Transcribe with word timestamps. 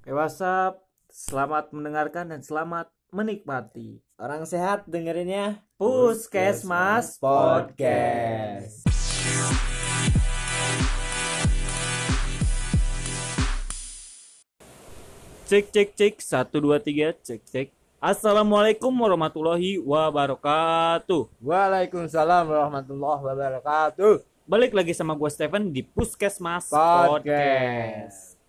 Oke, 0.00 0.16
WhatsApp. 0.16 0.80
Selamat 1.12 1.76
mendengarkan 1.76 2.32
dan 2.32 2.40
selamat 2.40 2.88
menikmati. 3.12 4.00
Orang 4.16 4.48
sehat 4.48 4.88
dengerinnya 4.88 5.60
Puskesmas 5.76 7.20
Podcast. 7.20 8.80
Cek 15.44 15.68
cek 15.68 15.88
cek 15.92 16.14
satu 16.24 16.64
dua 16.64 16.80
tiga 16.80 17.12
cek 17.20 17.44
cek. 17.44 17.68
Assalamualaikum 18.00 18.88
warahmatullahi 18.96 19.84
wabarakatuh. 19.84 21.28
Waalaikumsalam 21.44 22.48
warahmatullahi 22.48 23.20
wabarakatuh 23.20 24.24
Balik 24.48 24.72
lagi 24.72 24.96
sama 24.96 25.12
gue 25.12 25.28
Steven 25.28 25.68
di 25.68 25.84
Puskesmas 25.84 26.72
Podcast. 26.72 27.12
Podcast. 27.12 28.39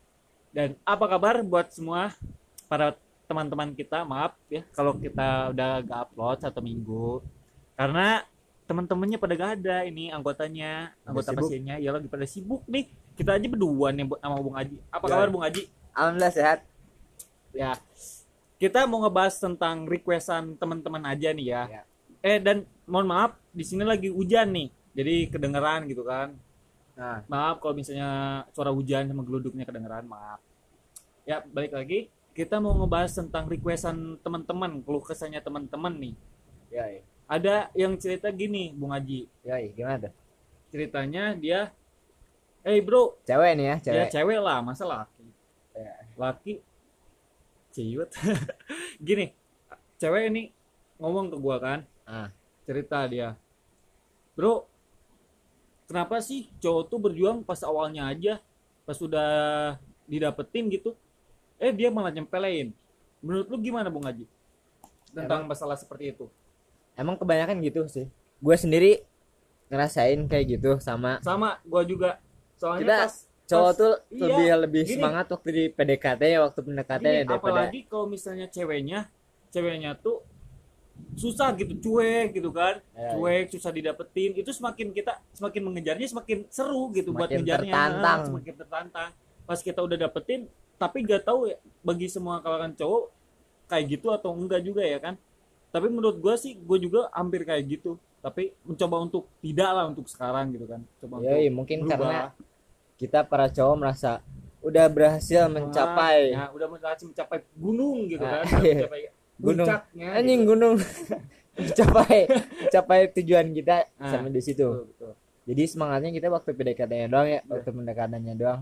Dan 0.51 0.75
apa 0.83 1.05
kabar 1.07 1.39
buat 1.41 1.71
semua 1.71 2.11
para 2.67 2.93
teman-teman 3.25 3.71
kita? 3.71 4.03
Maaf 4.03 4.35
ya 4.51 4.67
kalau 4.71 4.93
kita 4.93 5.55
udah 5.55 5.79
gak 5.81 5.99
upload 6.09 6.37
satu 6.43 6.59
minggu 6.59 7.23
karena 7.73 8.27
teman-temannya 8.67 9.17
pada 9.17 9.33
gak 9.33 9.51
ada 9.59 9.83
ini 9.83 10.11
anggotanya, 10.11 10.91
anggota 11.03 11.31
sibuk. 11.31 11.39
pasiennya 11.43 11.75
ya 11.79 11.91
lagi 11.91 12.07
pada 12.07 12.23
sibuk 12.23 12.61
nih. 12.67 12.87
Kita 13.11 13.35
aja 13.35 13.47
berdua 13.47 13.91
nih 13.91 14.07
Bu- 14.07 14.19
sama 14.19 14.35
Bung 14.39 14.55
Aji. 14.55 14.75
Apa 14.87 15.05
Ya. 15.05 15.11
kabar 15.11 15.27
Bung 15.27 15.43
Aji? 15.43 15.67
Alhamdulillah 15.91 16.31
sehat 16.31 16.59
Ya. 17.51 17.75
Kita 18.55 18.87
mau 18.87 19.01
ngebahas 19.01 19.35
tentang 19.35 19.83
requestan 19.83 20.55
teman-teman 20.55 21.03
aja 21.03 21.35
nih 21.35 21.47
ya. 21.49 21.63
Ya. 21.67 21.81
Eh 22.21 22.39
dan 22.39 22.63
mohon 22.85 23.09
maaf 23.09 23.35
di 23.51 23.65
sini 23.65 23.83
lagi 23.83 24.07
hujan 24.07 24.47
nih. 24.51 24.67
Jadi 24.91 25.15
kedengeran 25.27 25.83
gitu 25.87 26.03
kan. 26.03 26.31
Nah 26.95 27.23
Maaf 27.27 27.63
kalau 27.63 27.73
misalnya 27.77 28.43
suara 28.51 28.71
hujan 28.73 29.07
sama 29.07 29.23
geluduknya 29.23 29.63
kedengeran, 29.63 30.05
maaf. 30.05 30.39
Ya, 31.23 31.41
balik 31.45 31.71
lagi. 31.75 32.09
Kita 32.31 32.57
mau 32.63 32.71
ngebahas 32.73 33.11
tentang 33.11 33.45
requestan 33.51 34.15
teman-teman, 34.23 34.79
keluh 34.81 35.03
kesahnya 35.03 35.43
teman-teman 35.43 35.91
nih. 35.99 36.15
Ya 36.71 36.85
ya 36.87 37.01
Ada 37.27 37.55
yang 37.75 37.95
cerita 37.99 38.31
gini, 38.31 38.71
Bung 38.71 38.95
Haji. 38.95 39.27
Ya 39.43 39.59
gimana 39.71 40.07
tuh 40.07 40.13
Ceritanya 40.71 41.35
dia 41.35 41.75
Eh 42.61 42.77
bro, 42.79 43.17
Cewek 43.25 43.57
nih 43.57 43.65
ya 43.65 43.75
ya 43.75 43.79
cewek 43.81 44.07
cewek 44.13 44.39
lah, 44.39 44.61
masa 44.61 44.85
laki. 44.85 45.25
Ya. 45.73 45.93
Laki 46.13 46.61
ciut. 47.73 48.09
gini, 49.07 49.33
cewek 49.97 50.29
ini 50.29 50.53
ngomong 51.01 51.33
ke 51.33 51.37
gua 51.41 51.57
kan, 51.57 51.79
Ah. 52.05 52.29
cerita 52.69 53.01
dia. 53.09 53.33
Bro, 54.37 54.69
kenapa 55.91 56.23
sih 56.23 56.47
cowok 56.63 56.83
tuh 56.87 56.99
berjuang 57.03 57.43
pas 57.43 57.59
awalnya 57.67 58.07
aja, 58.07 58.39
pas 58.87 58.95
udah 58.95 59.31
didapetin 60.07 60.71
gitu, 60.71 60.95
eh 61.59 61.75
dia 61.75 61.91
malah 61.91 62.09
nyempelin. 62.09 62.71
Menurut 63.19 63.51
lu 63.51 63.59
gimana 63.59 63.91
Bung 63.91 64.07
Haji? 64.07 64.23
Tentang 65.11 65.43
masalah 65.43 65.75
seperti 65.75 66.15
itu. 66.15 66.31
Emang 66.95 67.19
kebanyakan 67.19 67.59
gitu 67.59 67.83
sih 67.87 68.07
Gue 68.39 68.55
sendiri 68.55 69.03
ngerasain 69.67 70.19
kayak 70.27 70.45
gitu 70.59 70.71
sama 70.79 71.19
Sama 71.19 71.59
gua 71.63 71.83
juga. 71.83 72.19
Soalnya 72.55 72.81
Kita 72.83 72.95
pas 73.05 73.13
cowok 73.47 73.67
pas- 73.67 73.79
tuh 73.79 73.93
iya, 74.09 74.23
lebih 74.23 74.47
lebih 74.63 74.81
gini. 74.87 74.95
semangat 74.95 75.25
waktu 75.27 75.49
di 75.51 75.63
PDKT 75.69 76.21
ya 76.23 76.39
waktu 76.47 76.59
pendekatan 76.63 77.03
gini, 77.03 77.19
ya 77.19 77.23
daripada 77.27 77.51
apalagi 77.67 77.79
kalau 77.85 78.05
misalnya 78.07 78.47
ceweknya, 78.47 78.99
ceweknya 79.51 79.91
tuh 79.99 80.23
susah 81.13 81.51
gitu, 81.53 81.73
cuek 81.77 82.33
gitu 82.33 82.49
kan. 82.49 82.79
Ya, 82.91 83.13
cuek 83.13 83.51
susah 83.51 83.69
didapetin 83.69 84.31
itu 84.33 84.49
semakin 84.49 84.89
kita 84.89 85.19
semakin 85.31 85.61
mengejarnya 85.63 86.07
semakin 86.07 86.37
seru 86.47 86.89
gitu 86.91 87.11
buat 87.11 87.27
Semakin 87.27 87.37
ngejarnya 87.39 87.73
tertantang. 87.73 88.19
semakin 88.25 88.53
tertantang 88.55 89.09
pas 89.41 89.59
kita 89.59 89.79
udah 89.79 89.97
dapetin 89.99 90.41
tapi 90.75 90.97
gak 91.01 91.23
tahu 91.23 91.45
ya 91.45 91.55
bagi 91.81 92.07
semua 92.07 92.39
kalangan 92.39 92.71
cowok 92.71 93.03
kayak 93.67 93.85
gitu 93.89 94.07
atau 94.09 94.31
enggak 94.31 94.61
juga 94.61 94.81
ya 94.81 94.97
kan 94.97 95.13
tapi 95.67 95.87
menurut 95.87 96.17
gue 96.17 96.35
sih 96.35 96.55
gue 96.55 96.77
juga 96.79 97.11
hampir 97.11 97.41
kayak 97.41 97.63
gitu 97.69 97.95
tapi 98.17 98.53
mencoba 98.61 98.97
untuk 99.01 99.23
tidak 99.37 99.69
lah 99.69 99.85
untuk 99.85 100.05
sekarang 100.05 100.51
gitu 100.51 100.65
kan 100.65 100.81
coba 100.97 101.15
Ya, 101.19 101.35
untuk 101.37 101.53
mungkin 101.53 101.77
berubah. 101.81 101.97
karena 101.97 102.21
kita 102.95 103.19
para 103.23 103.47
cowok 103.47 103.75
merasa 103.77 104.11
udah 104.59 104.85
berhasil 104.87 105.41
mencapai 105.47 106.31
ya, 106.31 106.49
udah 106.49 106.67
berhasil 106.69 107.03
mencapai 107.03 107.39
gunung 107.51 108.05
gitu 108.07 108.21
Ah, 108.21 108.41
kan 108.41 108.43
iya. 108.61 108.77
mencapai 108.79 109.01
Gunung. 109.41 109.65
puncaknya 109.65 110.07
anjing 110.13 110.39
gitu. 110.39 110.49
gunung 110.49 110.75
mencapai 111.57 112.19
mencapai 112.61 112.99
tujuan 113.13 113.47
kita 113.51 113.75
Ah, 113.95 114.09
sampai 114.09 114.29
di 114.29 114.39
situ 114.39 114.63
Betul, 114.63 114.87
betul. 114.87 115.11
jadi 115.43 115.63
semangatnya 115.65 116.09
kita 116.11 116.27
waktu 116.27 116.49
PDKT-nya 116.51 117.07
doang 117.07 117.27
ya 117.27 117.33
Iya. 117.35 117.49
waktu 117.49 117.69
pendekatannya 117.71 118.33
doang 118.35 118.61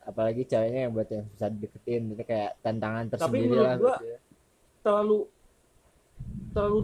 apalagi 0.00 0.42
ceweknya 0.44 0.80
yang 0.82 0.92
buat 0.92 1.08
yang 1.08 1.24
susah 1.28 1.48
deketin 1.50 2.02
itu 2.10 2.22
kayak 2.22 2.56
tantangan 2.60 3.04
tersendiri 3.08 3.46
menurut 3.46 3.64
lah 3.64 3.76
gua- 3.76 4.00
terlalu 4.80 5.18
terlalu 6.50 6.80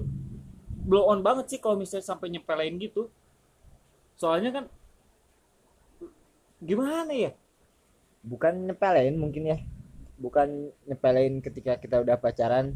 blow 0.82 1.04
on 1.06 1.20
banget 1.20 1.46
sih 1.48 1.58
kalau 1.58 1.76
misalnya 1.76 2.04
sampai 2.04 2.28
nyepelin 2.28 2.76
gitu 2.78 3.08
soalnya 4.14 4.50
kan 4.50 4.64
gimana 6.58 7.12
ya 7.12 7.32
bukan 8.22 8.66
nyepelin 8.66 9.14
mungkin 9.14 9.42
ya 9.46 9.58
bukan 10.16 10.48
nyepelin 10.84 11.38
ketika 11.38 11.76
kita 11.76 12.00
udah 12.00 12.16
pacaran 12.16 12.72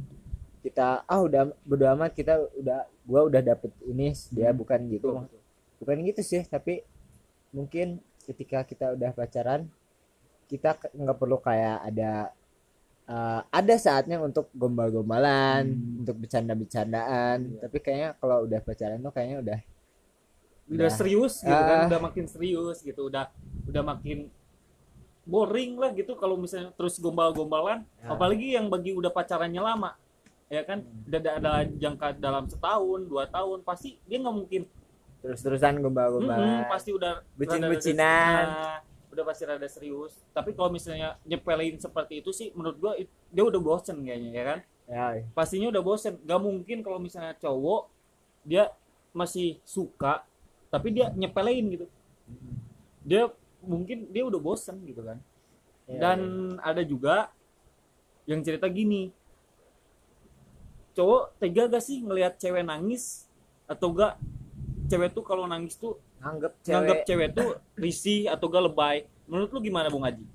kita 0.60 1.02
ah 1.02 1.20
udah 1.20 1.48
bodo 1.62 1.84
amat 1.90 2.12
kita 2.12 2.36
udah 2.54 2.78
gua 3.02 3.20
udah 3.24 3.40
dapet 3.40 3.72
ini 3.82 4.12
dia 4.28 4.48
Hmm. 4.48 4.58
bukan 4.58 4.80
gitu 4.86 5.08
Betul, 5.10 5.24
betul. 5.26 5.40
bukan 5.78 5.96
gitu 6.04 6.20
sih 6.20 6.42
tapi 6.44 6.84
mungkin 7.50 7.98
ketika 8.22 8.62
kita 8.62 8.92
udah 8.92 9.10
pacaran 9.10 9.66
kita 10.46 10.74
nggak 10.92 11.16
perlu 11.16 11.38
kayak 11.38 11.80
ada 11.84 12.12
eh, 13.06 13.40
ada 13.42 13.74
saatnya 13.76 14.18
untuk 14.18 14.52
gombal-gombalan 14.52 15.64
Hmm. 15.66 16.00
untuk 16.00 16.20
bercanda-bercandaan 16.20 17.38
Iya. 17.42 17.58
tapi 17.60 17.76
kayaknya 17.78 18.10
kalau 18.14 18.44
udah 18.44 18.60
pacaran 18.60 18.98
tuh 18.98 19.10
kayaknya 19.10 19.38
udah 19.40 19.58
udah 20.70 20.86
Udah. 20.86 20.92
serius 20.92 21.34
gitu 21.40 21.50
kan 21.50 21.78
Ah. 21.78 21.88
udah 21.88 22.00
makin 22.00 22.24
serius 22.24 22.78
gitu 22.80 23.08
udah 23.08 23.26
udah 23.66 23.82
makin 23.82 24.30
boring 25.22 25.74
lah 25.74 25.90
gitu 25.90 26.14
kalau 26.14 26.34
misalnya 26.34 26.70
terus 26.72 26.96
gombal-gombalan 26.96 27.82
Ya. 27.98 28.08
apalagi 28.08 28.46
yang 28.52 28.66
bagi 28.66 28.90
udah 28.92 29.08
pacarannya 29.08 29.58
lama 29.58 29.94
ya 30.50 30.66
kan? 30.66 30.82
Hmm. 30.82 31.06
udah 31.06 31.18
ada, 31.22 31.30
ada 31.38 31.52
jangka 31.78 32.18
dalam 32.18 32.44
setahun 32.50 33.00
dua 33.06 33.24
tahun 33.30 33.62
pasti 33.62 34.02
dia 34.04 34.18
nggak 34.18 34.36
mungkin. 34.36 34.62
Terus-terusan 35.22 35.78
gombal-gombalan 35.78 36.66
Mm-mm, 36.66 36.72
pasti 36.72 36.90
udah 36.90 37.22
Bucin-bucinan. 37.38 38.46
udah 39.10 39.24
pasti 39.26 39.42
rada 39.46 39.68
serius. 39.70 40.18
Tapi 40.34 40.54
kalau 40.54 40.74
misalnya 40.74 41.18
nyepelin 41.22 41.78
seperti 41.78 42.18
itu 42.18 42.34
sih 42.34 42.50
menurut 42.52 42.76
gua 42.82 42.92
dia 43.30 43.42
udah 43.46 43.60
bosen 43.62 44.02
kayaknya 44.02 44.30
ya 44.34 44.44
kan? 44.44 44.58
Ya 44.90 45.06
pastinya 45.32 45.70
udah 45.70 45.82
bosen. 45.86 46.18
Gak 46.26 46.40
mungkin 46.42 46.82
kalau 46.82 46.98
misalnya 46.98 47.38
cowok 47.38 47.86
dia 48.42 48.74
masih 49.14 49.62
suka 49.62 50.26
tapi 50.70 50.94
dia 50.94 51.10
nyepelin 51.14 51.78
gitu. 51.78 51.86
Dia 53.06 53.30
mungkin 53.60 54.08
dia 54.10 54.24
udah 54.26 54.40
bosen 54.40 54.82
gitu 54.88 55.02
kan? 55.04 55.18
Ya, 55.90 55.98
dan 56.00 56.18
ada 56.62 56.82
juga 56.86 57.34
yang 58.24 58.40
cerita 58.46 58.70
gini 58.70 59.10
cowok 60.92 61.36
tega 61.36 61.68
gak 61.68 61.80
sih 61.80 62.00
ngelihat 62.00 62.36
cewek 62.36 62.62
nangis? 62.62 63.26
Atau 63.64 63.90
gak 63.90 64.18
cewek 64.86 65.10
tuh 65.10 65.22
kalau 65.22 65.44
nangis 65.44 65.74
tuh 65.74 65.96
nganggap 66.18 66.52
cewek. 66.60 67.00
cewek 67.04 67.28
tuh 67.32 67.48
risih 67.74 68.26
atau 68.26 68.46
gak 68.46 68.64
lebay. 68.64 68.96
Menurut 69.24 69.48
lu 69.48 69.60
gimana 69.60 69.86
Bung 69.86 70.02
Haji? 70.02 70.26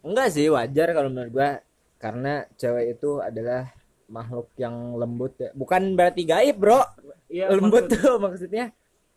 Enggak 0.00 0.28
sih 0.30 0.48
wajar 0.48 0.92
kalau 0.92 1.08
menurut 1.08 1.30
gua. 1.30 1.50
Karena 1.96 2.44
cewek 2.54 2.98
itu 2.98 3.18
adalah 3.18 3.72
makhluk 4.04 4.52
yang 4.54 4.74
lembut 4.94 5.32
ya. 5.34 5.48
bukan 5.52 5.96
berarti 5.96 6.22
gaib 6.22 6.60
bro. 6.60 6.84
Iya, 7.26 7.48
lembut 7.50 7.88
maksud- 7.88 7.96
tuh 7.96 8.14
maksudnya 8.20 8.64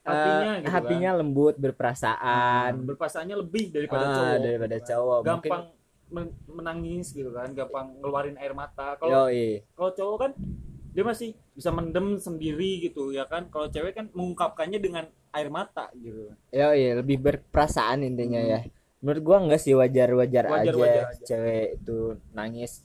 eh, 0.02 0.08
hatinya 0.08 0.52
gitu 0.56 0.70
hatinya 0.72 1.12
lembut 1.14 1.56
berperasaan. 1.60 2.72
Berpasannya 2.88 3.36
lebih 3.36 3.70
daripada 3.70 4.06
Ah, 4.08 4.16
cowok. 4.16 4.38
daripada 4.40 4.78
kan. 4.80 4.88
cowok 4.88 5.20
gampang 5.28 5.64
menangis 6.48 7.12
gitu 7.12 7.30
kan 7.30 7.52
gampang 7.52 7.98
ngeluarin 7.98 8.36
air 8.36 8.52
mata. 8.52 8.96
Kalau 8.96 9.28
kalau 9.74 9.92
cowok 9.92 10.18
kan 10.18 10.32
dia 10.92 11.04
masih 11.04 11.30
bisa 11.52 11.70
mendem 11.70 12.18
sendiri 12.18 12.82
gitu 12.82 13.10
ya 13.10 13.24
kan? 13.24 13.48
Kalau 13.48 13.68
cewek 13.68 13.94
kan 13.94 14.10
mengungkapkannya 14.12 14.78
dengan 14.78 15.06
air 15.30 15.48
mata 15.48 15.92
gitu. 15.94 16.32
Yoi, 16.50 16.96
lebih 16.96 17.18
berperasaan 17.18 18.02
intinya 18.02 18.40
Hmm. 18.40 18.50
ya 18.50 18.60
menurut 18.98 19.22
gua 19.22 19.38
enggak 19.40 19.62
sih 19.62 19.72
wajar-wajar 19.72 20.44
aja, 20.44 20.54
Wajar-wajar 20.58 21.04
aja. 21.12 21.22
cewek 21.24 21.78
itu 21.78 21.98
nangis. 22.32 22.82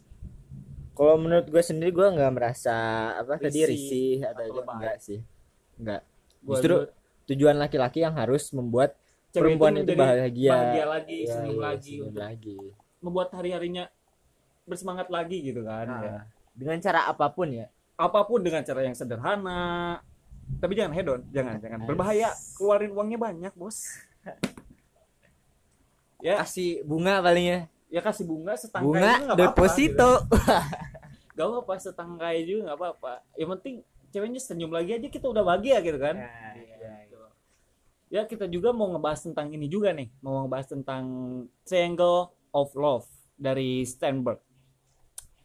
Kalau 0.93 1.17
menurut 1.17 1.49
gua 1.49 1.63
sendiri 1.65 1.89
gua 1.89 2.13
nggak 2.13 2.33
merasa 2.33 2.77
apa 3.17 3.41
tadi 3.41 3.65
Risih 3.65 4.21
atau, 4.21 4.45
atau 4.45 4.45
itu 4.45 4.61
enggak 4.69 4.97
sih. 5.01 5.21
Enggak. 5.81 6.01
Gua 6.39 6.53
Justru 6.53 6.75
dulu- 6.77 6.91
tujuan 7.25 7.57
laki-laki 7.57 7.99
yang 7.99 8.13
harus 8.13 8.53
membuat 8.53 8.93
cewek 9.33 9.57
perempuan 9.57 9.73
itu 9.73 9.89
menjadi 9.89 9.97
bahagia. 9.97 10.53
bahagia 10.53 10.85
lagi 10.85 11.17
Ya, 11.17 11.33
senyum 11.33 11.49
iya, 11.55 11.65
lagi 11.65 11.95
senyum 11.97 12.13
lagi 12.15 12.59
membuat 13.03 13.35
hari 13.35 13.51
harinya 13.51 13.91
bersemangat 14.63 15.11
lagi 15.11 15.43
gitu 15.43 15.61
kan 15.63 15.85
Nah, 15.85 16.01
ya. 16.01 16.19
dengan 16.55 16.79
cara 16.79 17.05
apa 17.05 17.27
pun 17.29 17.51
ya. 17.51 17.67
Apa 17.99 18.23
pun 18.23 18.41
dengan 18.41 18.63
cara 18.63 18.81
yang 18.81 18.95
sederhana. 18.95 19.99
Tapi 20.59 20.73
jangan 20.73 20.95
hedon 20.95 21.21
jangan 21.29 21.59
jangan. 21.59 21.83
Berbahaya 21.85 22.31
keluarin 22.55 22.91
uangnya 22.91 23.19
banyak 23.19 23.53
bos. 23.53 23.83
Ya. 26.23 26.39
Kasih 26.39 26.87
bunga 26.87 27.19
palingnya 27.19 27.67
ya. 27.91 27.99
Kasih 27.99 28.23
bunga 28.23 28.55
setangkai 28.55 28.87
bunga 28.87 29.11
juga 29.11 29.27
apa-apa, 29.27 29.43
deposito. 29.43 29.91
gitu. 29.91 30.11
Gak 31.35 31.47
apa-apa 31.49 31.75
setangkai 31.81 32.37
juga 32.45 32.61
nggak 32.69 32.79
apa-apa. 32.79 33.13
Yang 33.35 33.49
penting 33.59 33.75
ceweknya 34.13 34.39
senyum 34.39 34.71
lagi 34.71 34.95
aja 34.95 35.09
kita 35.09 35.27
udah 35.27 35.43
bahagia 35.43 35.81
gitu 35.81 35.99
kan. 35.99 36.15
Iya, 36.15 36.93
Gitu. 37.03 37.19
ya 38.13 38.23
kita 38.23 38.45
juga 38.47 38.71
mau 38.71 38.87
ngebahas 38.87 39.25
tentang 39.25 39.49
ini 39.51 39.67
juga 39.67 39.91
nih. 39.91 40.13
Mau 40.21 40.45
ngebahas 40.45 40.69
tentang 40.69 41.05
triangle 41.65 42.29
of 42.53 42.73
love 42.77 43.09
dari 43.35 43.83
Steinberg 43.85 44.41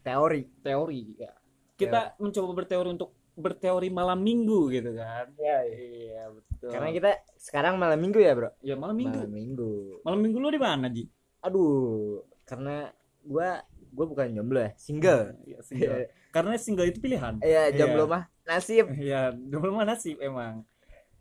teori. 0.04 0.42
Teori 0.64 1.02
ya. 1.18 1.32
Kita 1.78 2.16
mencoba 2.18 2.50
berteori 2.64 2.88
untuk 2.90 3.10
berteori 3.38 3.86
malam 3.92 4.18
minggu 4.18 4.66
gitu 4.74 4.90
kan. 4.98 5.30
Ya, 5.38 5.62
iya 5.68 6.26
betul. 6.32 6.74
Karena 6.74 6.90
kita 6.90 7.10
sekarang 7.38 7.78
malam 7.78 7.98
minggu 8.02 8.18
ya 8.18 8.34
bro? 8.34 8.50
Ya 8.64 8.74
malam 8.74 8.98
minggu. 8.98 9.20
Malam 9.22 9.34
minggu. 9.34 9.72
Malam 10.02 10.20
minggu 10.26 10.38
lu 10.42 10.48
di 10.50 10.60
mana 10.60 10.86
Ji? 10.90 11.06
Aduh 11.44 12.26
karena 12.42 12.90
gua 13.22 13.62
gua 13.94 14.04
bukan 14.10 14.34
jomblo 14.34 14.58
ya 14.58 14.72
single. 14.74 15.38
Iya, 15.46 15.58
single. 15.62 16.10
karena 16.34 16.54
single 16.58 16.88
itu 16.90 16.98
pilihan. 16.98 17.38
Iya, 17.38 17.70
jomblo 17.78 18.04
Iya. 18.08 18.12
mah 18.12 18.22
nasib. 18.42 18.86
Iya, 19.06 19.20
jomblo 19.36 19.70
mana 19.70 19.94
sih 19.94 20.18
emang. 20.18 20.66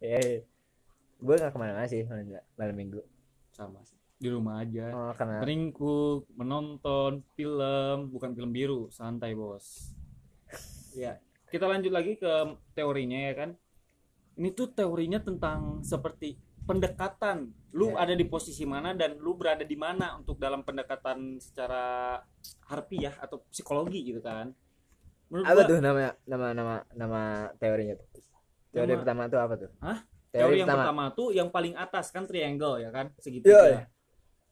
Iya. 0.02 0.42
Gue 1.18 1.34
gak 1.34 1.50
ke 1.50 1.58
mana-mana 1.58 1.90
sih 1.90 2.06
malam, 2.06 2.30
malam 2.54 2.76
minggu. 2.78 3.02
sama 3.50 3.82
sih 3.82 3.97
di 4.18 4.28
rumah 4.28 4.62
aja 4.62 4.90
Oh, 4.90 5.14
karena 5.14 5.40
meringkuk 5.40 6.26
menonton 6.34 7.22
film 7.34 8.10
bukan 8.10 8.34
film 8.34 8.50
biru 8.50 8.90
santai 8.90 9.34
bos 9.34 9.94
ya 10.94 11.22
kita 11.48 11.64
lanjut 11.64 11.94
lagi 11.94 12.18
ke 12.18 12.34
teorinya 12.74 13.30
ya 13.30 13.34
kan 13.36 13.50
ini 14.36 14.50
tuh 14.52 14.70
teorinya 14.70 15.18
tentang 15.18 15.82
seperti 15.82 16.36
pendekatan 16.68 17.54
lu 17.72 17.94
Ya. 17.94 18.04
ada 18.04 18.14
di 18.14 18.26
posisi 18.26 18.66
mana 18.66 18.92
dan 18.92 19.16
lu 19.18 19.34
berada 19.34 19.62
di 19.62 19.78
mana 19.78 20.18
untuk 20.18 20.36
dalam 20.36 20.62
pendekatan 20.62 21.38
secara 21.38 22.18
harfiah 22.68 23.16
atau 23.18 23.46
psikologi 23.48 24.02
gitu 24.04 24.20
kan 24.20 24.52
menurut 25.30 25.46
apa 25.46 25.56
gua, 25.56 25.70
tuh 25.70 25.80
nama 25.80 26.02
nama 26.24 26.48
nama 26.52 26.74
nama 26.96 27.22
teorinya 27.56 27.96
tuh? 27.96 28.08
Teori 28.72 28.92
Nama- 28.92 29.00
pertama 29.00 29.22
tuh 29.28 29.40
apa 29.40 29.54
tuh? 29.58 29.72
Hah? 29.80 29.98
Teori, 30.28 30.32
teori 30.32 30.56
yang 30.60 30.68
pertama. 30.68 30.84
pertama 30.84 31.04
tuh 31.14 31.28
yang 31.32 31.50
paling 31.50 31.74
atas 31.76 32.06
kan 32.12 32.24
triangle 32.24 32.80
ya 32.80 32.90
kan 32.92 33.12
segitiga 33.18 33.52
Iya, 33.52 33.64
iya. 33.68 33.82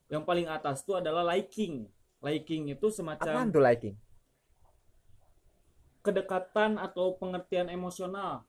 Yang 0.06 0.22
paling 0.22 0.46
atas 0.46 0.82
tuh 0.86 0.98
adalah 0.98 1.26
liking. 1.34 1.86
Liking 2.22 2.72
itu 2.72 2.86
semacam 2.90 3.50
tuh 3.50 3.62
liking? 3.62 3.96
kedekatan 6.06 6.78
atau 6.78 7.18
pengertian 7.18 7.66
emosional. 7.66 8.46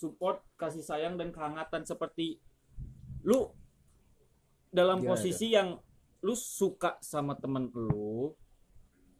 Support 0.00 0.40
kasih 0.56 0.80
sayang 0.80 1.20
dan 1.20 1.28
kehangatan 1.28 1.84
seperti 1.84 2.40
lu 3.20 3.52
dalam 4.72 5.04
Gimana 5.04 5.12
posisi 5.12 5.52
yang 5.52 5.76
lu 6.24 6.32
suka 6.32 6.96
sama 7.04 7.36
temen 7.36 7.68
lu. 7.76 8.32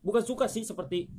Bukan 0.00 0.24
suka 0.24 0.48
sih 0.48 0.64
seperti 0.64 1.12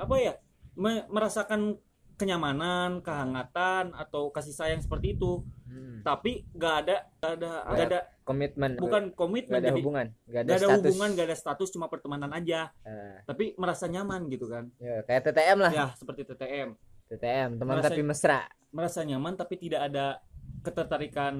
apa 0.00 0.16
ya? 0.16 0.34
Me- 0.72 1.04
merasakan 1.12 1.76
kenyamanan 2.16 3.04
kehangatan 3.04 3.92
atau 3.92 4.32
kasih 4.32 4.56
sayang 4.56 4.80
seperti 4.80 5.20
itu 5.20 5.44
Hmm. 5.72 6.04
tapi 6.04 6.44
gak 6.52 6.74
ada 6.84 6.96
gak 7.16 7.32
ada 7.32 7.48
Nggak 7.48 7.72
gak 7.72 7.86
ada 7.86 8.00
Komitmen. 8.22 8.70
bukan 8.76 9.02
Gak 9.04 9.16
komitmen 9.16 9.56
ada 9.56 9.66
jadi 9.66 9.80
hubungan. 9.80 10.06
Gak 10.24 10.36
ada, 10.38 10.46
gak 10.46 10.54
ada 10.54 10.66
status. 10.68 10.84
hubungan 10.84 11.08
gak 11.10 11.26
ada 11.26 11.36
status 11.36 11.68
cuma 11.70 11.86
pertemanan 11.88 12.30
aja 12.30 12.60
Eh, 12.82 13.16
tapi 13.24 13.44
merasa 13.56 13.84
nyaman 13.86 14.28
gitu 14.28 14.46
kan 14.46 14.68
ya, 14.76 15.00
kayak 15.02 15.22
TTM 15.24 15.58
lah. 15.58 15.72
ya 15.72 15.86
seperti 15.94 16.22
TTM 16.24 16.76
TTM, 17.08 17.50
teman 17.56 17.72
Merasa- 17.74 17.88
tapi 17.88 18.02
mesra. 18.02 18.40
merasa 18.70 19.00
nyaman 19.02 19.32
tapi 19.34 19.54
tidak 19.58 19.80
ada 19.86 20.20
ketertarikan 20.62 21.34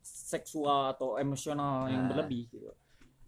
seksual 0.00 0.90
atau 0.90 1.16
emosional 1.16 1.86
yang 1.86 2.04
Ah. 2.04 2.08
berlebih 2.08 2.48
gitu. 2.48 2.70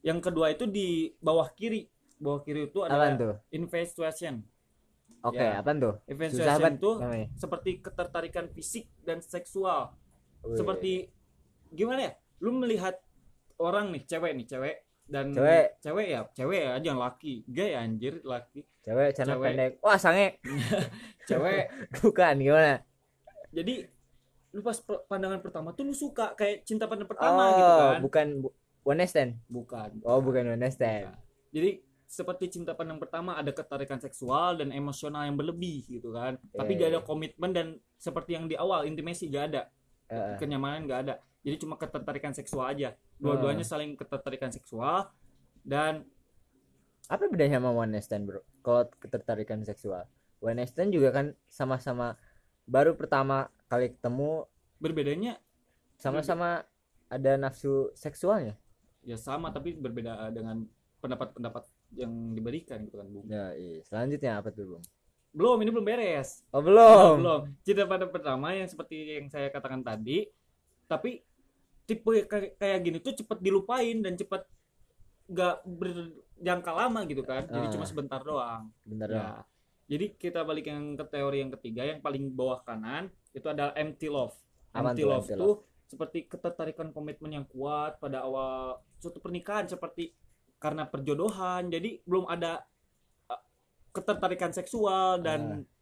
Yang 0.01 0.19
kedua 0.23 0.47
itu 0.49 0.65
di 0.65 0.89
bawah 1.19 1.51
kiri. 1.51 1.91
Bawah 2.17 2.41
kiri 2.41 2.67
itu 2.67 2.79
adalah 2.81 3.15
tuh? 3.15 3.37
infatuation. 3.51 4.43
Oke, 5.21 5.37
Ya. 5.37 5.59
apaan 5.59 5.77
tuh? 5.77 5.99
Susah 5.99 6.09
Infatuation 6.09 6.47
banget 6.57 6.79
itu 6.79 6.91
namanya. 6.97 7.27
seperti 7.35 7.71
ketertarikan 7.81 8.47
fisik 8.49 8.87
dan 9.03 9.19
seksual. 9.19 9.91
Wih. 10.45 10.57
Seperti 10.57 10.93
gimana 11.71 12.01
ya? 12.09 12.13
Lu 12.39 12.55
melihat 12.55 12.95
orang 13.59 13.91
nih, 13.91 14.07
cewek 14.07 14.33
nih, 14.39 14.47
cewek 14.47 14.77
dan 15.09 15.33
Cewek. 15.33 15.81
cewek 15.81 16.07
ya, 16.07 16.21
cewek 16.37 16.61
ya, 16.69 16.75
jangan 16.79 17.01
laki. 17.09 17.35
Gay 17.49 17.73
anjir, 17.75 18.21
laki. 18.23 18.61
cewek 18.85 19.09
celana 19.17 19.33
cewek. 19.35 19.45
pendek. 19.49 19.73
Wah, 19.81 19.99
sange. 19.99 20.29
Cewek. 21.29 21.65
Bukan 22.01 22.35
gimana? 22.41 22.81
Jadi 23.53 23.85
lu 24.49 24.65
pas 24.65 24.77
pandangan 25.05 25.45
pertama 25.45 25.77
tuh 25.77 25.85
lu 25.85 25.93
suka 25.93 26.33
kayak 26.33 26.65
cinta 26.65 26.89
pandangan 26.89 27.13
pertama 27.13 27.43
oh, 27.45 27.53
gitu 27.53 27.73
kan. 27.77 27.99
bukan 28.01 28.27
bu- 28.41 28.57
one 28.81 28.97
night 28.97 29.13
stand. 29.13 29.33
Bukan. 29.45 29.91
Oh, 30.09 30.25
bukan 30.25 30.57
one 30.57 30.61
night 30.61 30.73
stand. 30.73 31.13
Nah, 31.13 31.21
jadi 31.53 31.85
seperti 32.09 32.49
cinta 32.49 32.73
pandang 32.73 32.97
pertama 32.97 33.37
ada 33.37 33.53
ketertarikan 33.53 34.01
seksual 34.01 34.57
dan 34.57 34.73
emosional 34.73 35.29
yang 35.29 35.37
berlebih 35.37 35.85
gitu 35.85 36.17
kan. 36.17 36.41
Tapi 36.57 36.73
Iya, 36.73 36.81
gak 36.81 36.89
ada 36.89 37.01
iya. 37.01 37.05
komitmen 37.05 37.51
dan 37.53 37.67
seperti 38.01 38.41
yang 38.41 38.49
di 38.49 38.57
awal 38.57 38.89
intimasi 38.89 39.29
gak 39.29 39.53
ada, 39.53 39.69
Heeh. 40.09 40.37
kenyamanan 40.41 40.89
gak 40.89 41.01
ada. 41.05 41.15
Jadi 41.45 41.57
cuma 41.65 41.77
ketertarikan 41.77 42.33
seksual 42.33 42.73
aja. 42.73 42.97
Dua-duanya 43.17 43.65
Ah. 43.65 43.71
saling 43.77 43.93
ketertarikan 43.95 44.51
seksual 44.51 45.09
dan 45.63 46.05
Apa 47.09 47.25
bedanya 47.25 47.57
sama 47.57 47.73
one 47.73 47.97
night 47.97 48.05
stand, 48.05 48.29
Bro? 48.29 48.45
Kalau 48.61 48.85
ketertarikan 49.01 49.65
seksual. 49.65 50.05
One 50.41 50.61
night 50.61 50.69
stand 50.69 50.93
juga 50.93 51.09
kan 51.09 51.33
sama-sama 51.49 52.21
baru 52.69 52.93
pertama 52.93 53.49
kali 53.67 53.97
ketemu 53.97 54.45
berbedanya 54.77 55.41
sama-sama 55.97 56.69
ada 57.09 57.33
nafsu 57.35 57.91
seksualnya. 57.97 58.55
ya 59.01 59.17
sama 59.17 59.49
tapi 59.49 59.73
berbeda 59.73 60.29
dengan 60.29 60.69
pendapat-pendapat 61.01 61.65
yang 61.97 62.13
diberikan 62.37 62.85
gitu 62.85 63.01
kan, 63.01 63.09
Bung. 63.09 63.25
Ya, 63.25 63.57
iya. 63.57 63.81
Selanjutnya 63.89 64.37
apa 64.37 64.53
tuh, 64.53 64.77
Bung? 64.77 64.85
Belum, 65.33 65.61
ini 65.61 65.71
belum 65.71 65.87
beres. 65.87 66.43
Oh, 66.51 66.65
belum. 66.65 67.21
belum 67.21 67.41
cinta 67.63 67.85
pada 67.85 68.07
pertama 68.09 68.53
yang 68.53 68.67
seperti 68.67 69.21
yang 69.21 69.29
saya 69.29 69.49
katakan 69.49 69.85
tadi 69.85 70.27
tapi 70.89 71.21
tipe 71.85 72.25
kayak 72.29 72.81
gini 72.81 72.99
tuh 73.01 73.13
cepat 73.13 73.39
dilupain 73.41 74.01
dan 74.01 74.17
cepat 74.17 74.45
gak 75.29 75.61
berjangka 75.65 76.73
lama 76.73 77.01
gitu 77.05 77.21
kan. 77.21 77.45
Jadi 77.45 77.67
Ah. 77.69 77.73
cuma 77.73 77.85
sebentar 77.85 78.21
doang. 78.25 78.73
Bentar 78.85 79.09
ya. 79.09 79.45
jadi 79.89 80.13
kita 80.17 80.45
balik 80.45 80.69
yang 80.69 80.97
ke 80.97 81.05
teori 81.09 81.41
yang 81.41 81.53
ketiga 81.57 81.81
yang 81.83 82.01
paling 82.01 82.29
bawah 82.29 82.61
kanan 82.61 83.09
itu 83.33 83.49
adalah 83.49 83.73
empty 83.73 84.13
love 84.13 84.37
Apaan 84.69 84.93
empty 84.93 85.05
love 85.09 85.25
empty 85.25 85.41
tuh 85.41 85.55
seperti 85.89 86.19
ketertarikan 86.29 86.93
komitmen 86.93 87.33
yang 87.33 87.49
kuat 87.49 87.97
pada 87.97 88.21
awal 88.21 88.85
suatu 89.01 89.17
pernikahan 89.17 89.65
seperti 89.65 90.13
karena 90.61 90.85
perjodohan. 90.85 91.73
Jadi 91.73 92.05
belum 92.05 92.29
ada 92.29 92.61
uh, 92.61 92.78
ketertarikan 93.99 94.51
seksual 94.51 95.19
dan 95.19 95.41
Ah. 95.41 95.77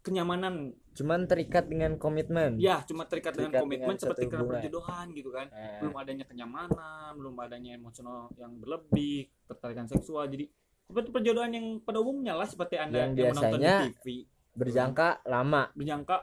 kenyamanan 0.00 0.74
Cuman 0.92 1.30
terikat 1.30 1.70
dengan 1.70 1.94
komitmen. 1.94 2.58
Ya, 2.58 2.82
cuma 2.82 3.06
terikat 3.06 3.30
dengan 3.30 3.54
Terikat 3.54 3.62
komitmen 3.62 3.86
dengan 3.88 4.02
seperti 4.02 4.24
karena 4.26 4.50
perjodohan 4.50 5.06
gitu 5.14 5.30
kan. 5.30 5.46
Eh, 5.46 5.78
Belum 5.78 5.94
adanya 5.94 6.24
kenyamanan, 6.26 7.10
belum 7.14 7.34
adanya 7.38 7.70
emosional 7.72 8.26
yang 8.34 8.58
berlebih, 8.58 9.30
ketertarikan 9.46 9.86
seksual. 9.86 10.26
Jadi 10.26 10.50
seperti 10.82 11.08
perjodohan 11.12 11.54
yang 11.54 11.66
pada 11.78 12.02
umumnya 12.02 12.34
lah 12.34 12.50
seperti 12.50 12.74
Anda 12.76 12.98
Yang 12.98 13.12
yang, 13.14 13.30
menonton 13.30 13.60
di 13.60 13.70
TV. 13.94 14.06
berjangka 14.50 15.08
lama, 15.22 15.70
Berjangka 15.70 16.16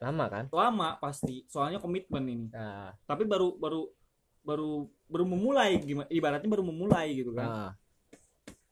lama 0.00 0.24
kan? 0.26 0.44
lama 0.48 0.88
pasti, 0.96 1.44
soalnya 1.44 1.76
komitmen 1.76 2.24
ini. 2.24 2.46
Nah, 2.48 2.88
Tapi 3.04 3.28
baru 3.28 3.52
baru 3.54 3.84
baru 4.40 4.70
baru 5.06 5.24
memulai 5.28 5.76
gimana 5.76 6.08
ibaratnya 6.08 6.48
baru 6.48 6.64
memulai 6.64 7.12
gitu 7.12 7.36
kan. 7.36 7.46
nah. 7.46 7.72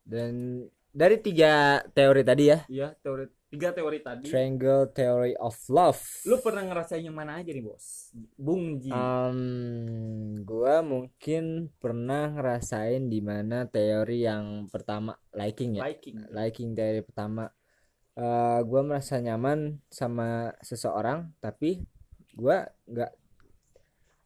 Dan 0.03 0.65
dari 0.91 1.17
tiga 1.23 1.79
teori 1.95 2.23
tadi 2.27 2.45
ya, 2.51 2.59
Iya, 2.67 2.89
teori 2.99 3.25
tiga 3.51 3.75
teori 3.75 3.99
tadi. 3.99 4.31
triangle 4.31 4.87
theory 4.95 5.35
of 5.43 5.59
love. 5.67 5.99
Lu 6.23 6.39
pernah 6.39 6.63
ngerasain 6.63 7.03
yang 7.03 7.19
mana 7.19 7.43
aja 7.43 7.51
nih, 7.51 7.67
Bos? 7.67 8.15
Bung 8.39 8.79
Ji. 8.79 8.95
Um, 8.95 10.47
gua 10.47 10.87
mungkin 10.87 11.67
pernah 11.83 12.31
ngerasain 12.31 13.11
di 13.11 13.19
mana 13.19 13.67
teori 13.67 14.23
yang 14.23 14.71
pertama 14.71 15.19
liking 15.35 15.79
ya. 15.79 15.83
liking. 15.83 16.31
Liking 16.31 16.69
teori 16.79 17.03
pertama. 17.03 17.51
Eh, 18.15 18.61
gua 18.67 18.83
merasa 18.87 19.19
nyaman 19.19 19.83
sama 19.91 20.55
seseorang, 20.63 21.35
tapi 21.43 21.83
gua 22.39 22.71
nggak 22.87 23.13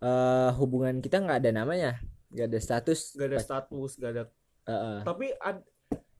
eh 0.04 0.50
hubungan 0.60 1.00
kita 1.00 1.24
nggak 1.24 1.40
ada 1.40 1.50
namanya, 1.64 1.96
nggak 2.28 2.48
ada 2.52 2.58
status. 2.60 3.16
Gak 3.16 3.28
ada 3.32 3.38
status, 3.40 3.90
gak 3.96 4.10
ada. 4.12 4.22
Eh, 4.64 4.72
eh. 4.72 4.98
Tapi 5.00 5.32
ad, 5.40 5.64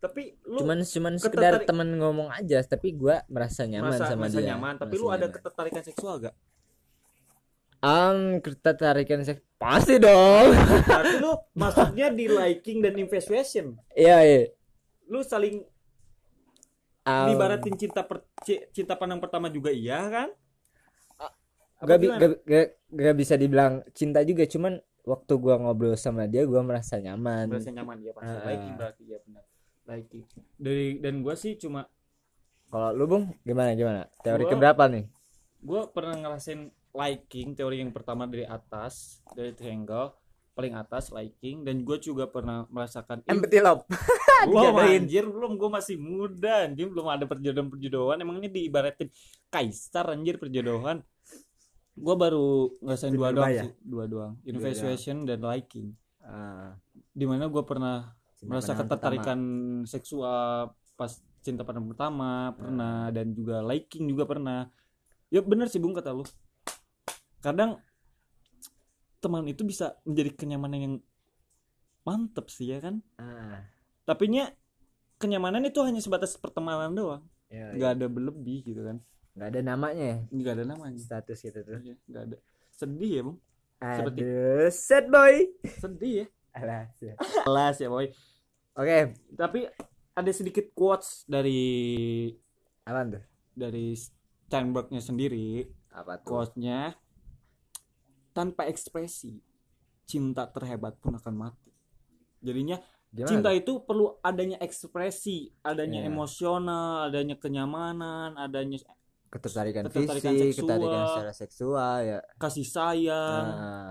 tapi 0.05 0.37
lu 0.45 0.61
cuman 0.61 0.79
cuman 0.85 1.13
sekedar 1.17 1.65
temen 1.65 1.89
ngomong 1.97 2.29
aja, 2.29 2.61
tapi 2.63 2.93
gua 2.93 3.25
merasa 3.27 3.65
nyaman 3.65 3.89
merasa, 3.89 4.05
sama 4.07 4.29
merasa 4.29 4.39
dia. 4.39 4.49
nyaman 4.53 4.75
tapi 4.77 4.93
Merasa 4.93 5.01
lu 5.01 5.09
ada 5.09 5.27
ketertarikan 5.33 5.83
seksual 5.83 6.15
gak? 6.21 6.35
Um, 7.81 8.41
ketertarikan 8.41 9.21
seks 9.23 9.41
pasti 9.57 9.97
dong. 9.97 10.53
Berarti 10.89 11.15
lu 11.17 11.33
maksudnya 11.53 12.09
di 12.09 12.25
liking 12.27 12.81
dan 12.81 12.97
infatuation. 12.97 13.77
Iya, 13.93 14.17
iya. 14.21 14.43
Lu 15.07 15.21
saling 15.21 15.65
Um, 17.05 17.29
dibaratin 17.29 17.77
cinta 17.77 18.01
per, 18.01 18.25
ci- 18.41 18.65
cinta 18.73 18.97
pandang 18.97 19.21
pertama 19.21 19.53
juga 19.53 19.69
iya 19.69 20.09
kan? 20.09 20.29
Apa 21.77 21.85
gak, 21.85 21.99
bi- 22.01 22.09
gak, 22.09 22.33
gak- 22.49 22.73
gak 22.89 23.17
bisa 23.21 23.37
dibilang 23.37 23.85
cinta 23.93 24.25
juga 24.25 24.49
cuman 24.49 24.81
waktu 25.05 25.33
gua 25.37 25.61
ngobrol 25.61 26.01
sama 26.01 26.25
dia 26.25 26.49
gua 26.49 26.65
merasa 26.65 26.97
nyaman 26.97 27.53
Berasa 27.53 27.69
nyaman 27.69 28.01
ya 28.01 28.17
pas 28.17 28.25
Ah. 28.25 28.49
liking 28.49 28.73
berarti 28.73 29.05
ya 29.05 29.21
benar. 29.21 29.45
Liking. 29.87 30.25
Dari 30.55 30.99
dan 30.99 31.21
gua 31.21 31.35
sih 31.35 31.55
cuma 31.55 31.85
kalau 32.67 32.91
lu 32.91 33.05
bung 33.05 33.25
gimana 33.41 33.73
gimana? 33.73 34.09
Teori 34.21 34.43
Gua- 34.43 34.53
keberapa 34.53 34.85
nih? 34.87 35.05
gua 35.59 35.89
pernah 35.89 36.13
ngerasain 36.15 36.69
liking 36.91 37.53
teori 37.53 37.81
yang 37.81 37.91
pertama 37.91 38.25
dari 38.25 38.45
atas 38.45 39.19
dari 39.31 39.51
triangle 39.51 40.13
paling 40.53 40.71
atas 40.73 41.11
liking 41.11 41.63
dan 41.63 41.83
gue 41.83 41.99
juga 41.99 42.25
pernah 42.25 42.63
merasakan 42.69 43.19
"Ih, 43.21 43.35
empty 43.35 43.59
love 43.59 43.83
Belum 44.47 44.71
Dijodohin. 44.71 45.03
anjir 45.03 45.25
belum 45.27 45.53
gue 45.57 45.67
masih 45.69 45.97
muda 45.97 46.63
anjir 46.63 46.87
belum 46.87 47.09
ada 47.09 47.25
perjodohan 47.25 47.67
perjodohan 47.69 48.17
emang 48.21 48.39
ini 48.39 48.49
diibaratin 48.49 49.11
kaisar 49.49 50.07
anjir 50.09 50.37
perjodohan. 50.37 51.03
Gue 51.93 52.15
baru 52.15 52.71
ngerasain 52.79 53.11
Di 53.11 53.19
dua 53.19 53.31
doang 53.31 53.51
sih 53.53 53.73
dua 53.81 54.05
doang. 54.07 54.33
Infatuation 54.45 55.25
dan 55.25 55.43
liking. 55.43 55.91
Ah, 56.21 56.79
di 57.11 57.25
mana 57.25 57.47
gue 57.47 57.63
pernah 57.63 58.15
merasa 58.45 58.73
ketertarikan 58.75 59.41
seksual 59.85 60.71
pas 60.95 61.13
cinta 61.41 61.61
pandangan 61.61 61.91
pertama 61.93 62.31
pernah 62.55 63.11
dan 63.11 63.35
juga 63.35 63.61
liking 63.61 64.09
juga 64.09 64.25
pernah. 64.25 64.61
Ya 65.29 65.43
bener 65.43 65.67
sih 65.69 65.83
bung 65.83 65.93
kata 65.93 66.15
lu. 66.15 66.25
Kadang 67.41 67.81
teman 69.21 69.45
itu 69.49 69.65
bisa 69.65 69.97
menjadi 70.05 70.31
kenyamanan 70.37 70.79
yang 70.81 70.95
mantep 72.05 72.49
sih 72.53 72.73
ya 72.73 72.79
kan? 72.81 73.01
Pertama. 73.17 73.57
ah. 73.57 73.61
Tapi 74.05 74.25
nya 74.29 74.45
kenyamanan 75.17 75.65
itu 75.65 75.81
hanya 75.81 76.01
sebatas 76.01 76.37
pertemanan 76.37 76.93
doang. 76.93 77.25
Ya, 77.49 77.73
nggak 77.73 77.91
ada 78.01 78.07
berlebih 78.09 78.61
gitu 78.65 78.85
kan. 78.85 79.01
Nggak 79.33 79.49
ada 79.51 79.61
namanya 79.65 80.05
ya? 80.05 80.17
Nggak 80.29 80.53
ada 80.61 80.65
namanya. 80.69 80.99
Status 81.01 81.39
gitu 81.41 81.61
tuh. 81.65 81.81
Iya, 81.81 81.97
nggak 82.09 82.23
ada. 82.29 82.37
Sedih 82.71 83.11
ya 83.11 83.23
bung? 83.25 83.39
Seperti- 83.81 84.21
aduh 84.25 84.69
sad 84.73 85.05
boy. 85.09 85.35
Sedih 85.81 86.13
ya? 86.25 86.27
Alas 86.55 86.95
ya. 87.03 87.15
kelas 87.43 87.77
ya 87.83 87.91
boy 87.91 88.07
oke. 88.75 88.99
Tapi 89.35 89.61
ada 90.15 90.31
sedikit 90.31 90.71
quotes 90.73 91.27
dari 91.27 92.31
apa 92.85 93.01
tuh? 93.09 93.25
dari 93.55 93.95
Steinbergnya 93.95 94.99
sendiri. 94.99 95.63
Apa 95.91 96.19
tuh? 96.19 96.27
Quotesnya 96.43 96.95
tanpa 98.35 98.67
ekspresi 98.67 99.39
cinta 100.05 100.45
terhebat 100.51 100.99
pun 100.99 101.15
akan 101.15 101.35
mati. 101.35 101.71
Jadinya 102.43 102.77
Gimana 103.09 103.31
cinta 103.31 103.51
tuh? 103.51 103.57
itu 103.57 103.73
perlu 103.87 104.07
adanya 104.21 104.59
ekspresi 104.59 105.55
adanya 105.63 106.03
Iya. 106.03 106.11
emosional 106.11 107.09
adanya 107.09 107.39
kenyamanan 107.39 108.35
adanya 108.35 108.83
ketertarikan, 109.31 109.87
ketertarikan 109.87 110.35
fisik 110.35 110.47
seksual. 110.51 110.67
ketertarikan 110.67 111.03
secara 111.09 111.33
seksual 111.33 111.95
ya. 112.03 112.19
kasih 112.37 112.67
sayang. 112.67 113.45
Nah, 113.49 113.91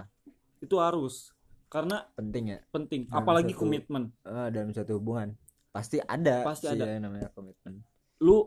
itu 0.60 0.75
harus 0.78 1.33
karena 1.74 2.06
penting 2.13 2.44
ya 2.48 2.60
penting 2.70 3.01
Dalam 3.03 3.18
apalagi 3.20 3.50
satu- 3.50 3.62
komitmen 3.63 4.03
Ah, 4.22 4.48
dalam 4.48 4.70
suatu 4.70 4.94
hubungan 4.94 5.34
pasti 5.68 5.98
ada 6.00 6.46
Pasti 6.46 6.70
sih 6.70 6.77
ada. 6.77 6.86
yang 6.88 7.03
namanya 7.03 7.30
komitmen 7.30 7.82
lu 8.20 8.46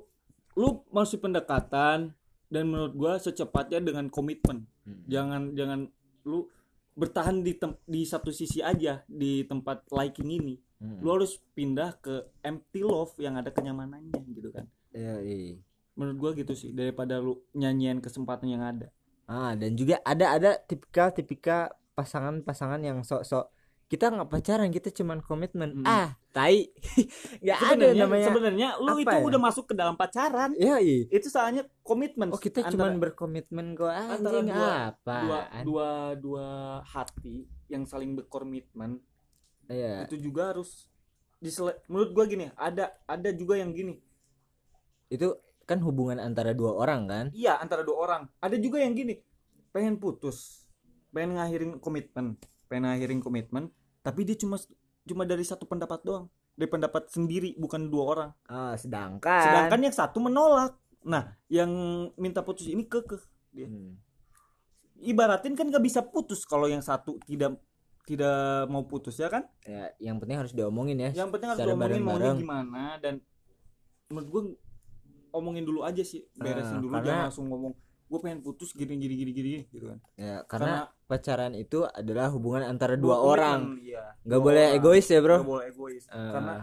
lu 0.55 0.69
masih 0.89 1.19
pendekatan 1.19 2.15
dan 2.47 2.63
menurut 2.65 2.95
gua 2.95 3.19
secepatnya 3.19 3.83
dengan 3.83 4.07
komitmen 4.09 4.65
Hmm. 4.81 5.03
jangan 5.05 5.43
jangan 5.53 5.91
lu 6.23 6.47
bertahan 6.95 7.43
di 7.43 7.53
tem- 7.53 7.77
di 7.85 8.03
satu 8.03 8.31
sisi 8.31 8.63
aja 8.63 9.03
di 9.05 9.43
tempat 9.43 9.83
liking 9.91 10.31
ini 10.33 10.55
Hmm. 10.77 11.03
lu 11.03 11.09
harus 11.11 11.43
pindah 11.51 11.99
ke 11.99 12.15
empty 12.41 12.81
love 12.81 13.11
yang 13.17 13.35
ada 13.35 13.51
kenyamanannya 13.51 14.23
gitu 14.31 14.49
kan 14.51 14.71
Iya, 14.93 15.19
iya. 15.19 15.59
menurut 15.93 16.17
gua 16.17 16.31
gitu 16.33 16.53
sih 16.53 16.71
daripada 16.71 17.19
lu 17.19 17.43
nyanyian 17.53 17.99
kesempatan 17.99 18.47
yang 18.47 18.63
ada 18.63 18.89
ah 19.27 19.53
dan 19.53 19.75
juga 19.75 19.99
ada 20.01 20.27
ada 20.31 20.51
tipikal 20.61 21.11
tipikal 21.11 21.75
pasangan-pasangan 21.97 22.79
yang 22.79 23.01
sok-sok 23.01 23.49
kita 23.87 24.11
nggak 24.11 24.27
pacaran 24.29 24.69
kita 24.69 24.91
cuman 24.93 25.19
komitmen 25.21 25.71
Hmm. 25.73 25.87
ah 25.87 26.11
tai 26.31 26.69
nggak 27.41 27.55
ada 27.57 27.71
sebenarnya 27.87 28.03
namanya 28.03 28.27
sebenarnya 28.27 28.69
lu 28.79 28.93
itu 28.99 29.09
ya? 29.09 29.23
udah 29.25 29.41
masuk 29.41 29.65
ke 29.65 29.75
dalam 29.75 29.95
pacaran 29.95 30.51
Iya, 30.53 30.77
iya. 30.77 31.07
itu 31.09 31.27
soalnya 31.27 31.63
komitmen 31.81 32.29
Oh 32.29 32.37
kita 32.37 32.61
antara- 32.61 32.75
cuman 32.75 32.99
berkomitmen 32.99 33.67
kok 33.73 33.87
antara 33.87 34.37
anjing 34.37 34.51
dua- 34.51 34.75
apa? 34.91 35.17
dua 35.17 35.39
dua 35.63 35.89
dua 36.19 36.47
hati 36.85 37.37
yang 37.67 37.83
saling 37.83 38.13
berkomitmen 38.13 38.99
Iya. 39.67 40.05
itu 40.05 40.19
juga 40.21 40.51
harus 40.53 40.91
disele- 41.39 41.79
menurut 41.87 42.11
gua 42.11 42.27
gini 42.27 42.51
ada 42.55 42.91
ada 43.03 43.31
juga 43.31 43.55
yang 43.55 43.71
gini 43.71 44.03
Itu 45.07 45.39
kan 45.63 45.79
hubungan 45.79 46.19
antara 46.19 46.51
dua 46.53 46.75
orang 46.75 47.07
kan? 47.07 47.25
iya 47.31 47.55
antara 47.57 47.81
dua 47.81 47.97
orang 48.01 48.23
ada 48.37 48.59
juga 48.59 48.83
yang 48.83 48.93
gini 48.93 49.23
pengen 49.71 49.95
putus 49.97 50.66
pengen 51.17 51.41
ngakhirin 51.41 51.81
komitmen 51.81 52.37
pengen 52.69 52.85
ngakhirin 52.85 53.25
komitmen 53.25 53.73
tapi 54.05 54.23
dia 54.23 54.37
cuma 54.37 54.61
cuma 55.03 55.25
dari 55.25 55.41
satu 55.41 55.65
pendapat 55.65 56.05
doang 56.05 56.29
dari 56.53 56.69
pendapat 56.69 57.09
sendiri 57.09 57.53
bukan 57.57 57.89
dua 57.89 58.05
orang. 58.07 58.31
Ah, 58.49 58.73
sedangkan 58.73 59.45
sedangkan 59.45 59.81
yang 59.81 59.93
satu 59.93 60.19
menolak. 60.21 60.73
Nah 61.05 61.37
yang 61.49 61.69
minta 62.17 62.41
putus 62.41 62.65
ini 62.67 62.85
kekeh 62.85 63.21
dia. 63.53 63.69
Hmm. 63.69 63.97
ibaratin 64.97 65.53
kan 65.53 65.69
gak 65.69 65.85
bisa 65.85 66.01
putus 66.01 66.49
kalau 66.49 66.65
yang 66.65 66.81
satu 66.81 67.21
tidak 67.29 67.61
tidak 68.09 68.65
mau 68.73 68.89
putus 68.89 69.21
ya 69.21 69.29
kan? 69.29 69.45
Ya 69.69 69.93
yang 70.01 70.17
penting 70.17 70.41
harus 70.41 70.57
diomongin 70.57 70.97
ya. 70.97 71.11
yang 71.13 71.29
penting 71.29 71.53
harus 71.53 71.61
diomongin 71.61 72.01
maunya 72.01 72.33
gimana 72.33 72.97
dan 72.97 73.21
menurut 74.09 74.29
gue 74.29 74.43
omongin 75.37 75.65
dulu 75.69 75.85
aja 75.85 76.01
sih 76.01 76.25
beresin 76.33 76.77
Ah, 76.77 76.81
dulu 76.81 76.93
karena- 76.97 77.07
jangan 77.07 77.25
langsung 77.29 77.47
ngomong 77.53 77.73
gue 78.07 78.19
pengen 78.19 78.39
putus 78.39 78.71
gini 78.71 78.95
gini 78.95 79.15
gini 79.15 79.31
gini 79.31 79.51
gitu 79.67 79.91
kan 79.91 79.99
Ya, 80.15 80.47
karena 80.47 80.75
pacaran 81.05 81.53
itu 81.53 81.83
adalah 81.85 82.31
hubungan 82.31 82.63
antara 82.63 82.95
dua 82.95 83.19
orang. 83.19 83.79
iya, 83.79 84.15
Nggak 84.23 84.39
dua 84.39 84.47
boleh 84.47 84.65
orang. 84.65 84.79
egois 84.79 85.07
ya, 85.07 85.19
Bro. 85.19 85.37
Nggak 85.37 85.49
boleh 85.49 85.67
egois 85.67 86.05
Eh, 86.07 86.31
karena 86.31 86.55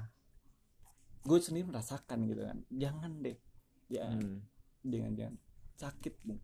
gue 1.21 1.37
sendiri 1.37 1.65
merasakan 1.65 2.17
gitu 2.25 2.41
kan 2.41 2.57
jangan 2.69 3.11
deh 3.17 3.39
ya 3.87 4.03
hmm. 4.05 4.43
jangan 4.83 5.11
jangan 5.13 5.35
sakit 5.73 6.13
bung 6.19 6.39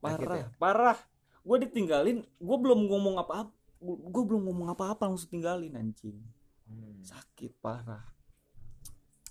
parah 0.24 0.36
ya? 0.38 0.46
parah 0.56 0.98
gue 1.38 1.56
ditinggalin 1.60 2.18
gue 2.24 2.56
belum 2.58 2.80
ngomong 2.86 3.16
apa 3.16 3.44
apa 3.44 3.52
gue 3.82 4.24
belum 4.24 4.42
ngomong 4.46 4.68
apa 4.68 4.92
apa 4.92 5.02
langsung 5.06 5.28
tinggalin 5.30 5.72
anjing 5.72 6.20
Hmm. 6.62 7.02
sakit 7.02 7.58
parah 7.58 8.00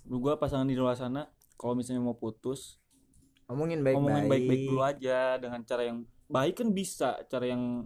lu 0.04 0.20
gua 0.20 0.36
pasangan 0.36 0.66
di 0.66 0.76
luar 0.76 0.94
sana 0.94 1.26
kalau 1.56 1.74
misalnya 1.74 2.04
mau 2.04 2.14
putus 2.14 2.78
Omongin 3.52 3.80
baik-baik. 3.82 4.00
ngomongin 4.00 4.26
baik-baik 4.32 4.62
dulu 4.66 4.82
aja 4.82 5.18
dengan 5.36 5.62
cara 5.62 5.84
yang 5.84 6.00
baik 6.26 6.56
kan 6.58 6.70
bisa 6.72 7.10
cara 7.28 7.46
yang 7.46 7.84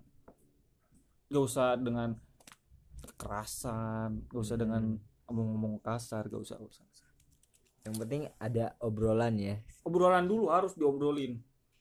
gak 1.27 1.43
usah 1.43 1.73
dengan 1.75 2.13
kekerasan 3.03 4.29
gak 4.29 4.39
usah 4.39 4.55
Hmm. 4.55 4.63
dengan 4.63 4.83
ngomong-ngomong 5.25 5.81
kasar 5.81 6.29
gak 6.29 6.41
usah, 6.41 6.57
gak 6.57 6.69
usah 6.69 6.85
Yang 7.81 7.95
penting 8.01 8.21
ada 8.37 8.73
obrolan 8.79 9.37
ya. 9.37 9.55
obrolan 9.81 10.25
dulu 10.25 10.49
harus 10.49 10.73
diobrolin 10.73 11.37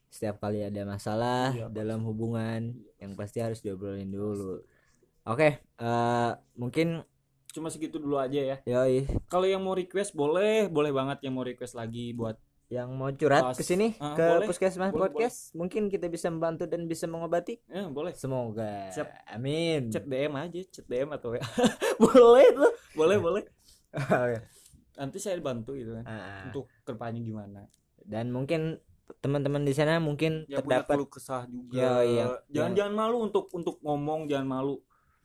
Setiap 0.09 0.39
kali 0.39 0.63
ada 0.63 0.85
masalah 0.85 1.51
Iya, 1.51 1.67
dalam 1.69 2.05
hubungan, 2.07 2.71
yang 2.97 3.13
pasti 3.19 3.43
harus 3.43 3.59
diobrolin 3.59 4.07
dulu. 4.09 4.63
Oke, 5.27 5.59
eh 5.59 6.31
mungkin 6.55 7.03
cuma 7.51 7.71
segitu 7.71 8.03
dulu 8.03 8.19
aja 8.19 8.35
ya 8.37 8.57
yoi 8.67 9.07
kalau 9.31 9.47
yang 9.47 9.63
mau 9.63 9.79
request 9.79 10.11
boleh 10.11 10.67
boleh 10.67 10.91
banget 10.91 11.23
yang 11.23 11.39
mau 11.39 11.47
request 11.47 11.79
lagi 11.79 12.11
buat 12.11 12.35
yang 12.67 12.89
mau 12.91 13.11
curhat 13.11 13.45
Pas. 13.45 13.55
ke 13.55 13.63
sini 13.63 13.93
Ah, 13.97 14.13
ke 14.13 14.25
boleh. 14.25 14.47
Puskesmas 14.47 14.89
Boleh, 14.89 15.13
Podcast, 15.13 15.53
mungkin 15.53 15.87
kita 15.87 16.07
bisa 16.07 16.27
membantu 16.27 16.65
dan 16.65 16.85
bisa 16.85 17.05
mengobati. 17.05 17.61
eh 17.67 17.87
boleh 17.87 18.13
Semoga. 18.13 18.89
Siap. 18.89 19.09
Amin. 19.31 19.89
chat 19.89 20.03
DM 20.03 20.33
aja 20.33 20.61
chat 20.67 20.85
DM 20.85 21.11
atau 21.11 21.33
ya 21.33 21.45
boleh 22.03 22.47
tuh 22.51 22.73
boleh 22.95 23.17
boleh 23.19 23.43
nanti 24.95 25.19
saya 25.19 25.37
bantu 25.39 25.75
gitu 25.75 25.93
kan 25.93 26.05
Ah, 26.05 26.47
untuk 26.47 26.71
ke 26.81 26.91
depannya 26.91 27.21
gimana 27.21 27.67
dan 28.01 28.29
mungkin 28.29 28.79
teman-teman 29.21 29.61
di 29.61 29.71
sana 29.71 29.99
mungkin 29.99 30.47
punya 30.47 30.63
terdapat 30.83 30.97
kesah 31.07 31.45
juga 31.45 31.77
Ya, 31.77 31.91
iya. 32.01 32.25
jangan 32.49 32.49
Yang- 32.49 32.77
jangan 32.81 32.95
malu 32.95 33.17
untuk 33.23 33.45
untuk 33.51 33.77
ngomong 33.81 34.25
jangan 34.25 34.49
malu 34.51 34.81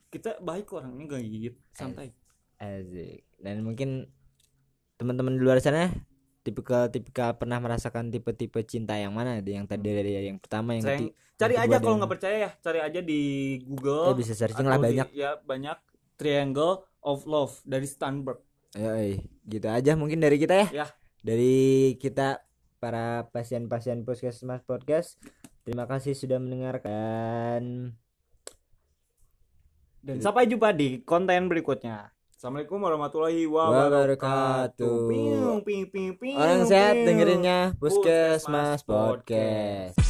kita 0.08 0.36
baik 0.38 0.66
kok 0.66 0.82
orangnya 0.82 1.06
gak 1.08 1.22
gigit 1.22 1.54
santai 1.72 2.12
Asik. 2.56 3.24
Dan 3.36 3.64
mungkin 3.64 4.04
teman-teman 4.94 5.32
di 5.32 5.40
luar 5.40 5.56
sana 5.58 5.88
tipikal-tipikal 6.40 7.36
pernah 7.36 7.60
merasakan 7.60 8.08
tipe-tipe 8.08 8.60
cinta 8.64 8.96
yang 8.96 9.12
mana? 9.12 9.40
Yang 9.40 9.66
tadi 9.68 9.88
dari 9.92 10.12
yang 10.28 10.38
pertama 10.40 10.76
yang 10.76 10.84
Sayang, 10.84 11.08
cari 11.36 11.54
yang 11.56 11.64
aja 11.68 11.76
kalau 11.80 11.96
nggak 12.00 12.12
percaya 12.12 12.36
ya 12.36 12.50
cari 12.60 12.80
aja 12.84 13.00
di 13.00 13.20
Google 13.64 14.12
bisa 14.16 14.32
searching 14.36 14.68
lah 14.68 14.76
atau 14.76 14.88
di- 14.88 15.00
banyak. 15.00 15.08
ya 15.16 15.30
banyak 15.40 15.78
Triangle 16.20 16.84
of 17.00 17.24
Love 17.24 17.64
dari 17.64 17.88
Steinberg 17.88 18.44
Yoi, 18.76 19.18
gitu 19.50 19.66
aja 19.66 19.98
mungkin 19.98 20.22
dari 20.22 20.38
kita 20.38 20.54
ya. 20.54 20.66
Ya. 20.70 20.86
Dari 21.26 21.98
kita 21.98 22.46
para 22.78 23.26
pasien-pasien 23.34 24.06
Puskesmas 24.06 24.62
Podcast. 24.62 25.18
Terima 25.66 25.90
kasih 25.90 26.14
sudah 26.14 26.38
mendengarkan. 26.38 27.92
dan 30.00 30.16
sampai 30.16 30.48
jumpa 30.48 30.72
di 30.72 31.04
konten 31.04 31.44
berikutnya 31.52 32.08
Assalamualaikum 32.40 32.80
warahmatullahi 32.80 33.44
wabarakatuh. 33.44 35.12
Piung, 35.12 35.60
ping, 35.60 35.92
ping, 35.92 36.16
ping, 36.16 36.40
Orang 36.40 36.64
sehat 36.64 36.96
dengerinnya 36.96 37.76
Puskesmas 37.76 38.80
Puskesmas 38.80 38.80
Podcast. 38.80 40.00